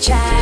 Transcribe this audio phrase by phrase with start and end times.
[0.00, 0.37] try.